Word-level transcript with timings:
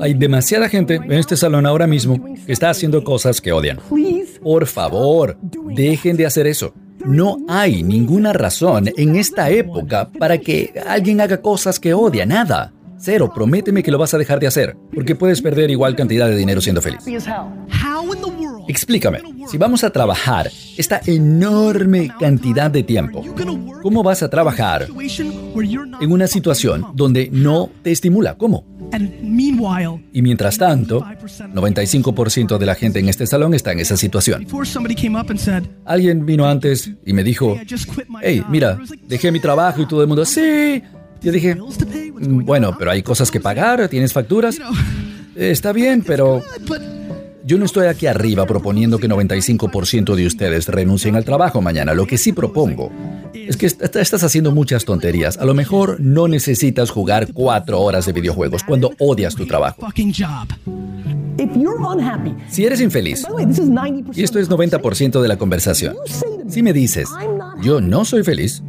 Hay 0.00 0.14
demasiada 0.14 0.68
gente 0.68 0.96
en 0.96 1.12
este 1.12 1.36
salón 1.36 1.66
ahora 1.66 1.86
mismo 1.86 2.22
que 2.46 2.52
está 2.52 2.70
haciendo 2.70 3.02
cosas 3.04 3.40
que 3.40 3.52
odian. 3.52 3.78
Por 4.42 4.66
favor, 4.66 5.38
dejen 5.74 6.16
de 6.16 6.26
hacer 6.26 6.46
eso. 6.46 6.74
No 7.04 7.36
hay 7.48 7.82
ninguna 7.82 8.32
razón 8.32 8.90
en 8.96 9.16
esta 9.16 9.50
época 9.50 10.10
para 10.18 10.38
que 10.38 10.72
alguien 10.86 11.20
haga 11.20 11.40
cosas 11.42 11.78
que 11.78 11.92
odia, 11.92 12.24
nada. 12.24 12.72
Cero, 12.96 13.30
prométeme 13.34 13.82
que 13.82 13.90
lo 13.90 13.98
vas 13.98 14.14
a 14.14 14.18
dejar 14.18 14.40
de 14.40 14.46
hacer, 14.46 14.76
porque 14.94 15.14
puedes 15.14 15.42
perder 15.42 15.70
igual 15.70 15.94
cantidad 15.94 16.26
de 16.26 16.36
dinero 16.36 16.62
siendo 16.62 16.80
feliz. 16.80 17.00
Explícame, 18.68 19.20
si 19.50 19.58
vamos 19.58 19.84
a 19.84 19.90
trabajar 19.90 20.50
esta 20.76 21.00
enorme 21.06 22.10
cantidad 22.18 22.70
de 22.70 22.82
tiempo, 22.82 23.22
¿cómo 23.82 24.02
vas 24.02 24.22
a 24.22 24.30
trabajar 24.30 24.88
en 26.00 26.12
una 26.12 26.26
situación 26.26 26.86
donde 26.94 27.28
no 27.30 27.70
te 27.82 27.92
estimula? 27.92 28.36
¿Cómo? 28.36 28.64
Y 30.12 30.22
mientras 30.22 30.56
tanto, 30.58 31.04
95% 31.54 32.58
de 32.58 32.66
la 32.66 32.74
gente 32.74 33.00
en 33.00 33.08
este 33.08 33.26
salón 33.26 33.54
está 33.54 33.72
en 33.72 33.80
esa 33.80 33.96
situación. 33.96 34.46
Alguien 35.84 36.24
vino 36.26 36.46
antes 36.46 36.90
y 37.04 37.12
me 37.12 37.24
dijo, 37.24 37.56
hey, 38.22 38.42
mira, 38.48 38.78
dejé 39.06 39.32
mi 39.32 39.40
trabajo 39.40 39.82
y 39.82 39.86
todo 39.86 40.02
el 40.02 40.08
mundo, 40.08 40.24
sí. 40.24 40.82
Yo 41.22 41.32
dije, 41.32 41.54
"Mm, 41.54 42.44
bueno, 42.44 42.76
pero 42.78 42.90
hay 42.90 43.02
cosas 43.02 43.30
que 43.30 43.40
pagar, 43.40 43.88
tienes 43.88 44.12
facturas. 44.12 44.58
Está 45.34 45.72
bien, 45.72 46.04
pero 46.06 46.42
yo 47.44 47.58
no 47.58 47.64
estoy 47.66 47.86
aquí 47.88 48.06
arriba 48.06 48.46
proponiendo 48.46 48.98
que 48.98 49.08
95% 49.08 50.14
de 50.14 50.26
ustedes 50.26 50.66
renuncien 50.68 51.14
al 51.16 51.24
trabajo 51.24 51.60
mañana. 51.60 51.92
Lo 51.94 52.06
que 52.06 52.16
sí 52.18 52.32
propongo 52.32 52.90
es 53.34 53.56
que 53.56 53.66
est- 53.66 53.82
estás 53.96 54.24
haciendo 54.24 54.50
muchas 54.50 54.84
tonterías. 54.84 55.36
A 55.38 55.44
lo 55.44 55.52
mejor 55.54 56.00
no 56.00 56.26
necesitas 56.26 56.90
jugar 56.90 57.32
cuatro 57.34 57.80
horas 57.80 58.06
de 58.06 58.12
videojuegos 58.12 58.62
cuando 58.64 58.92
odias 58.98 59.34
tu 59.34 59.46
trabajo. 59.46 59.76
Si 62.48 62.64
eres 62.64 62.80
infeliz, 62.80 63.26
y 64.14 64.22
esto 64.22 64.38
es 64.38 64.48
90% 64.48 65.20
de 65.20 65.28
la 65.28 65.36
conversación, 65.36 65.96
si 66.48 66.62
me 66.62 66.72
dices, 66.72 67.08
yo 67.60 67.80
no 67.80 68.04
soy 68.04 68.22
feliz, 68.22 68.62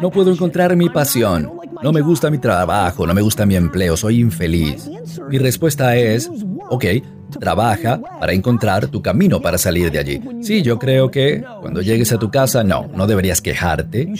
no 0.00 0.10
puedo 0.10 0.32
encontrar 0.32 0.74
mi 0.76 0.88
pasión, 0.88 1.50
no 1.82 1.92
me 1.92 2.00
gusta 2.00 2.30
mi 2.30 2.38
trabajo, 2.38 3.06
no 3.06 3.12
me 3.14 3.20
gusta 3.20 3.44
mi 3.46 3.54
empleo, 3.54 3.96
soy 3.96 4.20
infeliz. 4.20 4.88
Mi 5.28 5.38
respuesta 5.38 5.96
es, 5.96 6.30
ok, 6.70 6.84
trabaja 7.30 8.00
para 8.18 8.32
encontrar 8.32 8.88
tu 8.88 9.02
camino 9.02 9.40
para 9.40 9.58
salir 9.58 9.90
de 9.90 9.98
allí. 9.98 10.20
Sí, 10.42 10.62
yo 10.62 10.78
creo 10.78 11.10
que 11.10 11.44
cuando 11.60 11.82
llegues 11.82 12.12
a 12.12 12.18
tu 12.18 12.30
casa, 12.30 12.64
no, 12.64 12.88
no 12.94 13.06
deberías 13.06 13.40
quejarte, 13.40 14.12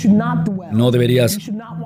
no 0.73 0.91
deberías 0.91 1.39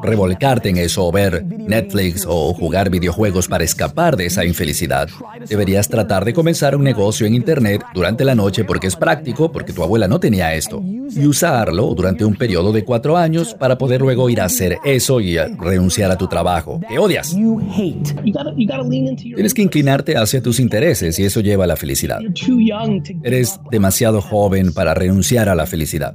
revolcarte 0.05 0.69
en 0.69 0.77
eso 0.77 1.07
o 1.07 1.13
ver 1.13 1.45
Netflix 1.45 2.25
o 2.29 2.53
jugar 2.55 2.91
videojuegos 2.91 3.49
para 3.49 3.65
escapar 3.65 4.17
de 4.17 4.27
esa 4.27 4.45
infelicidad. 4.45 5.09
Deberías 5.49 5.89
tratar 5.89 6.25
de 6.25 6.33
comenzar 6.33 6.77
un 6.77 6.85
negocio 6.85 7.27
en 7.27 7.35
Internet 7.35 7.83
durante 7.95 8.25
la 8.25 8.35
noche 8.35 8.65
porque 8.65 8.87
es 8.87 8.97
práctico, 8.97 9.51
porque 9.51 9.73
tu 9.73 9.83
abuela 9.83 10.07
no 10.09 10.21
tenía 10.21 10.55
esto, 10.55 10.83
y 10.85 11.27
usarlo 11.27 11.95
durante 11.95 12.25
un 12.25 12.35
periodo 12.37 12.73
de 12.73 12.85
cuatro 12.85 13.17
años 13.17 13.55
para 13.55 13.79
poder 13.79 14.01
luego 14.01 14.29
ir 14.31 14.41
a 14.41 14.45
hacer 14.45 14.79
eso 14.85 15.21
y 15.21 15.39
a 15.39 15.47
renunciar 15.47 16.11
a 16.11 16.19
tu 16.19 16.27
trabajo, 16.29 16.81
que 16.89 16.99
odias. 16.99 17.35
Tienes 19.35 19.55
que 19.55 19.63
inclinarte 19.63 20.17
hacia 20.17 20.43
tus 20.43 20.61
intereses 20.61 21.19
y 21.19 21.25
eso 21.25 21.41
lleva 21.41 21.65
a 21.65 21.67
la 21.67 21.77
felicidad. 21.77 22.21
Eres 23.23 23.61
demasiado 23.71 24.21
joven 24.21 24.73
para 24.73 24.95
renunciar 24.95 25.49
a 25.49 25.55
la 25.55 25.67
felicidad. 25.67 26.15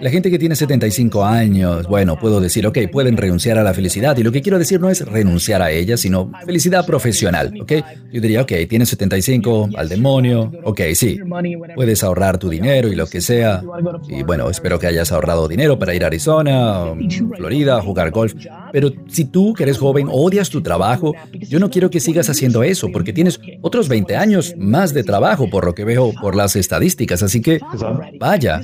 La 0.00 0.10
gente 0.10 0.30
que 0.30 0.38
tiene 0.38 0.56
75 0.56 1.24
años, 1.24 1.88
bueno, 1.96 2.18
puedo 2.18 2.42
decir, 2.42 2.66
ok, 2.66 2.76
pueden 2.92 3.16
renunciar 3.16 3.56
a 3.56 3.62
la 3.62 3.72
felicidad. 3.72 4.14
Y 4.18 4.22
lo 4.22 4.30
que 4.30 4.42
quiero 4.42 4.58
decir 4.58 4.78
no 4.78 4.90
es 4.90 5.00
renunciar 5.06 5.62
a 5.62 5.70
ella, 5.70 5.96
sino 5.96 6.30
felicidad 6.44 6.84
profesional, 6.84 7.54
¿ok? 7.58 7.72
Yo 8.12 8.20
diría, 8.20 8.42
ok, 8.42 8.52
tienes 8.68 8.90
75, 8.90 9.70
al 9.74 9.88
demonio, 9.88 10.52
ok, 10.64 10.82
sí. 10.92 11.18
Puedes 11.74 12.04
ahorrar 12.04 12.36
tu 12.36 12.50
dinero 12.50 12.88
y 12.88 12.96
lo 12.96 13.06
que 13.06 13.22
sea. 13.22 13.62
Y 14.10 14.24
bueno, 14.24 14.50
espero 14.50 14.78
que 14.78 14.86
hayas 14.86 15.10
ahorrado 15.10 15.48
dinero 15.48 15.78
para 15.78 15.94
ir 15.94 16.04
a 16.04 16.08
Arizona, 16.08 16.92
Florida, 17.34 17.80
jugar 17.80 18.10
golf. 18.10 18.34
Pero 18.72 18.92
si 19.08 19.24
tú, 19.24 19.54
que 19.54 19.62
eres 19.62 19.78
joven, 19.78 20.06
odias 20.10 20.50
tu 20.50 20.60
trabajo, 20.60 21.14
yo 21.48 21.58
no 21.58 21.70
quiero 21.70 21.88
que 21.88 22.00
sigas 22.00 22.28
haciendo 22.28 22.62
eso, 22.62 22.92
porque 22.92 23.14
tienes 23.14 23.40
otros 23.62 23.88
20 23.88 24.16
años 24.16 24.52
más 24.58 24.92
de 24.92 25.02
trabajo, 25.02 25.48
por 25.48 25.64
lo 25.64 25.74
que 25.74 25.86
veo 25.86 26.12
por 26.20 26.36
las 26.36 26.56
estadísticas. 26.56 27.22
Así 27.22 27.40
que, 27.40 27.58
vaya. 28.20 28.60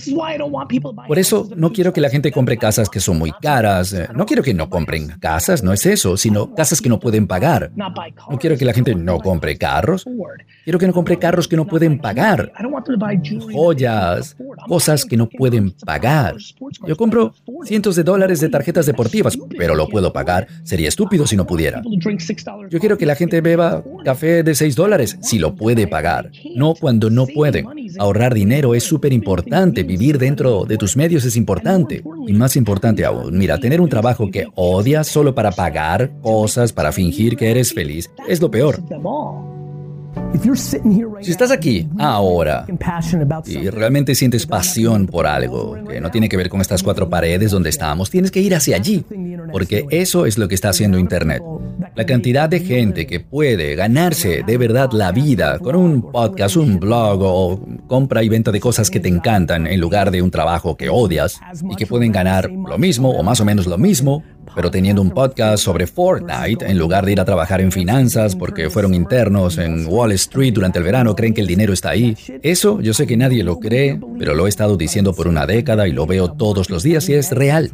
Por 1.09 1.19
eso 1.19 1.49
no 1.57 1.73
quiero 1.73 1.95
que 1.95 2.03
la 2.03 2.11
gente 2.11 2.31
compre 2.31 2.59
casas 2.59 2.91
que 2.91 3.01
son 3.01 3.12
muy 3.15 3.33
caras. 3.41 3.93
Eh, 3.93 4.09
No 4.15 4.27
quiero 4.27 4.43
que 4.43 4.55
no 4.55 4.69
compren 4.69 5.09
casas, 5.21 5.63
no 5.63 5.73
es 5.73 5.87
eso, 5.87 6.17
sino 6.17 6.55
casas 6.55 6.81
que 6.81 6.89
no 6.89 6.99
pueden 7.01 7.27
pagar. 7.27 7.71
No 8.31 8.39
quiero 8.39 8.57
que 8.57 8.65
la 8.65 8.73
gente 8.73 8.95
no 8.95 9.19
compre 9.19 9.57
carros. 9.57 10.05
Quiero 10.65 10.79
que 10.79 10.87
no 10.87 10.93
compre 10.93 11.19
carros 11.19 11.49
que 11.49 11.57
no 11.57 11.67
pueden 11.67 11.99
pagar. 11.99 12.53
Joyas, 13.53 14.37
cosas 14.69 15.05
que 15.05 15.17
no 15.17 15.29
pueden 15.29 15.73
pagar. 15.85 16.37
Yo 16.87 16.97
compro 16.97 17.35
cientos 17.65 17.97
de 17.97 18.03
dólares 18.05 18.41
de 18.41 18.49
tarjetas 18.49 18.87
deportivas, 18.87 19.37
pero 19.57 19.75
lo 19.75 19.89
puedo 19.89 20.13
pagar. 20.13 20.47
Sería 20.65 20.89
estúpido 20.89 21.27
si 21.27 21.37
no 21.37 21.47
pudiera. 21.47 21.83
Yo 22.71 22.81
quiero 22.81 22.97
que 22.99 23.07
la 23.07 23.15
gente 23.15 23.41
beba 23.41 23.83
café 24.05 24.43
de 24.43 24.55
6 24.55 24.77
dólares 24.77 25.19
si 25.21 25.39
lo 25.39 25.55
puede 25.55 25.87
pagar, 25.87 26.31
no 26.57 26.75
cuando 26.75 27.11
no 27.11 27.27
pueden. 27.27 27.67
Ahorrar 27.99 28.35
dinero 28.35 28.75
es 28.75 28.85
súper 28.85 29.13
importante, 29.13 29.83
vivir 29.83 30.19
dentro 30.19 30.65
de 30.65 30.77
tus 30.77 30.97
medios 30.97 31.25
es 31.25 31.37
importante. 31.37 32.03
Y 32.27 32.33
más 32.33 32.57
importante 32.57 33.05
aún, 33.05 33.37
mira, 33.37 33.59
tener 33.59 33.81
un 33.81 33.89
trabajo 33.89 34.31
que 34.31 34.47
odias 34.55 35.09
solo 35.09 35.35
para 35.35 35.53
pagar 35.53 36.11
cosas, 36.23 36.73
para 36.73 36.93
fingir 36.93 37.37
que 37.37 37.51
eres 37.51 37.73
feliz, 37.73 38.11
es 38.29 38.41
lo 38.41 38.51
peor. 38.51 38.83
Si 41.21 41.31
estás 41.31 41.51
aquí 41.51 41.89
ahora 41.99 42.67
y 43.47 43.71
realmente 43.71 44.15
sientes 44.15 44.47
pasión 44.47 45.07
por 45.07 45.27
algo 45.27 45.77
que 45.89 46.01
no 46.01 46.11
tiene 46.11 46.29
que 46.29 46.37
ver 46.37 46.49
con 46.49 46.61
estas 46.61 46.83
cuatro 46.83 47.09
paredes 47.09 47.51
donde 47.51 47.71
estamos, 47.71 48.11
tienes 48.11 48.31
que 48.31 48.41
ir 48.41 48.55
hacia 48.55 48.77
allí, 48.77 49.05
porque 49.51 49.87
eso 49.91 50.27
es 50.27 50.39
lo 50.39 50.49
que 50.49 50.55
está 50.55 50.71
haciendo 50.71 50.99
Internet. 50.99 51.43
La 51.95 52.07
cantidad 52.07 52.49
de 52.49 52.61
gente 52.61 53.07
que 53.07 53.21
puede 53.21 53.75
ganarse 53.75 54.43
de 54.47 54.57
verdad 54.57 54.91
la 54.93 55.13
vida 55.13 55.59
con 55.59 55.77
un 55.77 56.11
podcast, 56.11 56.57
un 56.57 56.79
blog 56.79 57.21
o 57.23 57.67
compra 57.87 58.23
y 58.23 58.29
venta 58.29 58.51
de 58.51 58.61
cosas 58.61 58.91
que 58.91 59.01
te 59.01 59.09
encantan 59.09 59.67
en 59.67 59.81
lugar 59.81 60.11
de 60.11 60.23
un 60.23 60.31
trabajo 60.31 60.77
que 60.77 60.89
odias 60.89 61.41
y 61.71 61.77
que 61.77 61.87
pueden 61.87 62.13
ganar 62.13 62.51
lo 62.51 62.79
mismo 62.79 63.11
o 63.11 63.23
más 63.23 63.41
o 63.41 63.45
menos 63.45 63.67
lo 63.67 63.79
mismo, 63.79 64.23
pero 64.55 64.71
teniendo 64.71 65.03
un 65.03 65.11
podcast 65.11 65.63
sobre 65.63 65.87
Fortnite 65.87 66.65
en 66.67 66.79
lugar 66.79 67.05
de 67.05 67.13
ir 67.13 67.21
a 67.21 67.25
trabajar 67.25 67.61
en 67.61 67.73
finanzas 67.73 68.37
porque 68.37 68.71
fueron 68.71 68.95
internos 68.95 69.59
en 69.59 69.87
Wall 69.87 70.13
Street 70.13 70.55
durante 70.55 70.79
el 70.79 70.85
verano, 70.85 71.15
creen 71.15 71.35
que 71.35 71.41
el 71.41 71.47
dinero 71.47 71.73
está 71.73 71.91
ahí. 71.91 72.17
Eso 72.43 72.81
yo 72.81 72.95
sé 72.95 73.07
que 73.07 73.17
nadie 73.17 73.45
lo 73.45 73.59
cree, 73.59 74.01
pero 74.19 74.35
lo 74.35 74.47
he 74.47 74.49
estado 74.49 74.77
diciendo 74.77 75.15
por 75.15 75.29
una 75.29 75.47
década 75.47 75.89
y 75.89 75.93
lo 75.93 76.07
veo 76.07 76.33
todos 76.33 76.71
los 76.71 76.83
días 76.83 77.09
y 77.09 77.15
es 77.15 77.31
real. 77.33 77.71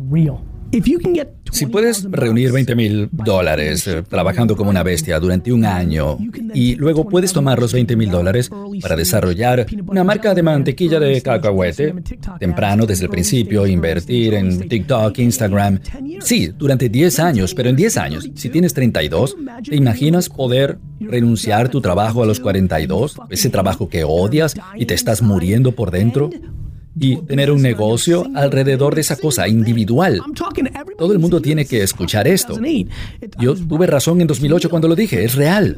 Si 1.50 1.66
puedes 1.66 2.04
reunir 2.10 2.52
20 2.52 2.74
mil 2.74 3.08
dólares 3.10 3.86
eh, 3.86 4.02
trabajando 4.02 4.54
como 4.54 4.70
una 4.70 4.82
bestia 4.82 5.18
durante 5.18 5.50
un 5.50 5.64
año 5.64 6.18
y 6.52 6.74
luego 6.76 7.08
puedes 7.08 7.32
tomar 7.32 7.58
los 7.58 7.72
20 7.72 7.96
mil 7.96 8.10
dólares 8.10 8.50
para 8.82 8.94
desarrollar 8.94 9.66
una 9.86 10.04
marca 10.04 10.34
de 10.34 10.42
mantequilla 10.42 11.00
de 11.00 11.22
cacahuete 11.22 11.94
temprano 12.38 12.84
desde 12.86 13.04
el 13.04 13.10
principio, 13.10 13.66
invertir 13.66 14.34
en 14.34 14.68
TikTok, 14.68 15.18
Instagram. 15.18 15.80
Sí, 16.20 16.52
durante 16.56 16.88
10 16.88 17.18
años, 17.20 17.54
pero 17.54 17.70
en 17.70 17.76
10 17.76 17.96
años, 17.96 18.30
si 18.34 18.50
tienes 18.50 18.74
32, 18.74 19.36
¿te 19.68 19.76
imaginas 19.76 20.28
poder 20.28 20.78
renunciar 21.00 21.70
tu 21.70 21.80
trabajo 21.80 22.22
a 22.22 22.26
los 22.26 22.40
42? 22.40 23.16
Ese 23.30 23.48
trabajo 23.48 23.88
que 23.88 24.04
odias 24.04 24.54
y 24.76 24.84
te 24.84 24.94
estás 24.94 25.22
muriendo 25.22 25.72
por 25.72 25.90
dentro 25.90 26.30
y 27.00 27.16
tener 27.22 27.50
un 27.50 27.62
negocio 27.62 28.26
alrededor 28.34 28.94
de 28.94 29.00
esa 29.00 29.16
cosa 29.16 29.48
individual. 29.48 30.20
Todo 30.96 31.12
el 31.12 31.18
mundo 31.18 31.40
tiene 31.40 31.66
que 31.66 31.82
escuchar 31.82 32.26
esto. 32.28 32.58
Yo 33.38 33.54
tuve 33.54 33.86
razón 33.86 34.20
en 34.20 34.26
2008 34.26 34.70
cuando 34.70 34.88
lo 34.88 34.94
dije, 34.94 35.24
es 35.24 35.34
real. 35.34 35.76